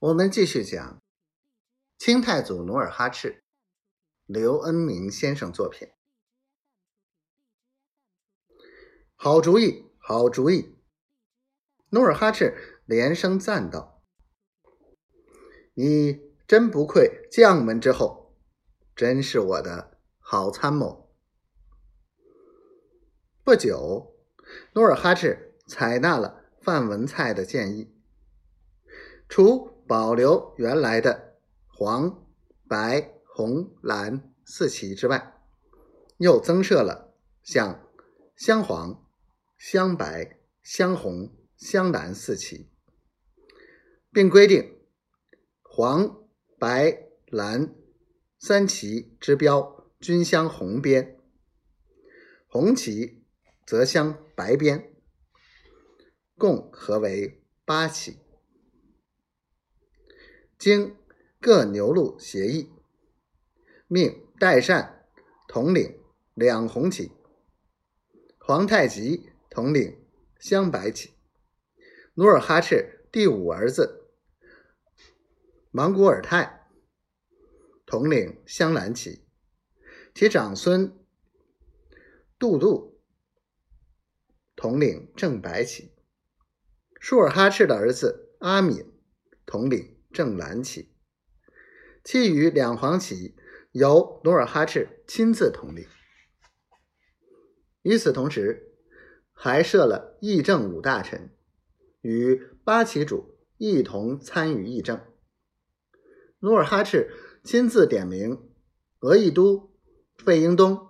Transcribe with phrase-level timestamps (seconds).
[0.00, 1.02] 我们继续讲
[1.98, 3.42] 清太祖努尔哈赤，
[4.26, 5.88] 刘恩明先生作品。
[9.16, 10.78] 好主意，好主意！
[11.88, 14.04] 努尔哈赤连声赞道
[15.74, 18.36] ：“你真不愧将门之后，
[18.94, 21.12] 真是我的好参谋。”
[23.42, 24.16] 不久，
[24.74, 27.92] 努尔哈赤采纳了范文蔡的建议，
[29.28, 29.76] 除。
[29.88, 32.26] 保留原来的黄、
[32.68, 35.40] 白、红、蓝四旗之外，
[36.18, 37.88] 又增设了像
[38.36, 39.08] 镶黄、
[39.56, 42.70] 镶白、镶红、镶蓝四旗，
[44.12, 44.78] 并规定
[45.62, 46.28] 黄、
[46.58, 47.74] 白、蓝
[48.38, 51.18] 三旗之标均镶红边，
[52.46, 53.24] 红旗
[53.66, 54.92] 则镶白边，
[56.36, 58.18] 共合为八旗。
[60.58, 60.96] 经
[61.40, 62.68] 各牛录协议，
[63.86, 65.06] 命代善
[65.46, 66.00] 统领
[66.34, 67.12] 两红旗，
[68.38, 70.04] 皇太极统领
[70.40, 71.14] 镶白旗。
[72.14, 74.08] 努尔哈赤第五儿子
[75.70, 76.68] 莽古尔泰
[77.86, 79.24] 统领镶蓝旗，
[80.12, 80.92] 其长孙
[82.36, 83.00] 杜度
[84.56, 85.92] 统领正白旗。
[86.98, 88.92] 舒尔哈赤的儿子阿敏
[89.46, 89.96] 统领。
[90.18, 90.90] 正蓝旗，
[92.02, 93.36] 其余两黄旗
[93.70, 95.86] 由努尔哈赤亲自统领。
[97.82, 98.74] 与此同时，
[99.32, 101.32] 还设了议政五大臣，
[102.00, 105.00] 与八旗主一同参与议政。
[106.40, 107.12] 努尔哈赤
[107.44, 108.50] 亲自点名
[108.98, 109.70] 额亦都、
[110.16, 110.88] 费英东、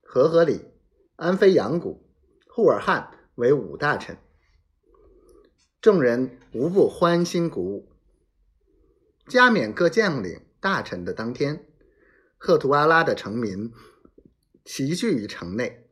[0.00, 0.64] 和合里、
[1.16, 2.10] 安非扬古、
[2.46, 4.16] 扈尔汗为五大臣，
[5.82, 7.89] 众人无不欢欣鼓舞。
[9.30, 11.64] 加冕各将领大臣的当天，
[12.36, 13.72] 赫图阿拉的臣民
[14.64, 15.86] 齐聚于城内，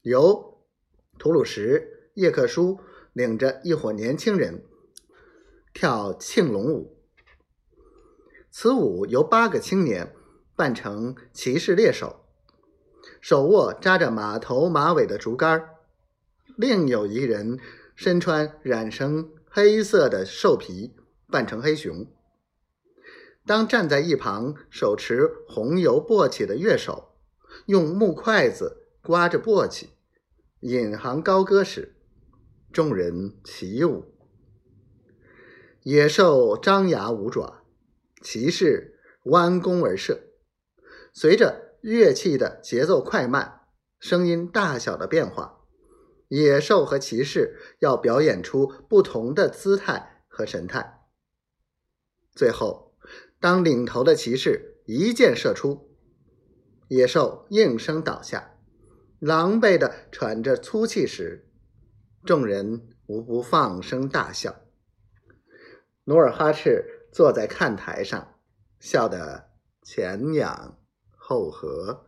[0.00, 0.64] 由
[1.18, 2.80] 吐鲁什叶克舒
[3.12, 4.64] 领着一伙年轻人
[5.74, 6.96] 跳庆龙舞。
[8.50, 10.14] 此舞由八个青年
[10.56, 12.24] 扮成骑士猎手，
[13.20, 15.68] 手握扎着马头马尾的竹竿
[16.56, 17.58] 另有一人
[17.94, 20.96] 身穿染成黑色的兽皮，
[21.30, 22.10] 扮成黑熊。
[23.46, 27.12] 当站在一旁手持红油簸箕的乐手
[27.66, 29.86] 用木筷子刮着簸箕，
[30.60, 31.94] 引吭高歌时，
[32.72, 34.16] 众人起舞。
[35.84, 37.62] 野兽张牙舞爪，
[38.20, 40.18] 骑士弯弓而射。
[41.14, 43.60] 随着乐器的节奏快慢、
[44.00, 45.60] 声音大小的变化，
[46.28, 51.06] 野兽和骑士要表演出不同的姿态和神态。
[52.34, 52.85] 最后。
[53.38, 55.90] 当领头的骑士一箭射出，
[56.88, 58.58] 野兽应声倒下，
[59.18, 61.48] 狼狈的喘着粗气时，
[62.24, 64.62] 众人无不放声大笑。
[66.04, 68.34] 努尔哈赤坐在看台上，
[68.78, 69.50] 笑得
[69.82, 70.78] 前仰
[71.10, 72.06] 后合。